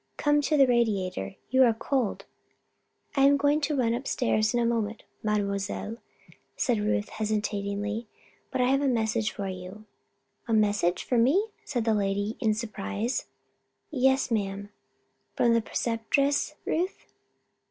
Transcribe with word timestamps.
"Come 0.17 0.41
to 0.41 0.57
the 0.57 0.65
radiator 0.65 1.35
you 1.51 1.61
are 1.63 1.75
cold." 1.75 2.25
"I 3.15 3.21
am 3.21 3.37
going 3.37 3.61
to 3.61 3.75
run 3.75 3.93
upstairs 3.93 4.51
in 4.51 4.59
a 4.59 4.65
moment, 4.65 5.03
Mademoiselle," 5.21 5.97
said 6.55 6.79
Ruth, 6.79 7.09
hesitatingly. 7.09 8.07
"But 8.49 8.61
I 8.61 8.69
have 8.69 8.81
a 8.81 8.87
message 8.87 9.29
for 9.31 9.47
you." 9.47 9.85
"A 10.47 10.53
message 10.53 11.03
for 11.03 11.19
me?" 11.19 11.49
said 11.65 11.85
the 11.85 11.93
lady, 11.93 12.35
in 12.39 12.55
surprise. 12.55 13.25
"Yes, 13.91 14.31
ma'am." 14.31 14.71
"From 15.35 15.53
the 15.53 15.61
Preceptress, 15.61 16.55
Ruth?" 16.65 17.05